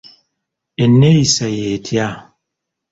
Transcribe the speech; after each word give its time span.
Enneeyisa 0.83 1.45
y'etya? 1.55 2.07